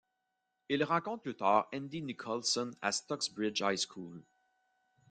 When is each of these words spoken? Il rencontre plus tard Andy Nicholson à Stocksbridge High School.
Il 0.67 0.83
rencontre 0.83 1.21
plus 1.21 1.35
tard 1.35 1.69
Andy 1.75 2.01
Nicholson 2.01 2.71
à 2.81 2.91
Stocksbridge 2.91 3.61
High 3.63 3.77
School. 3.87 4.23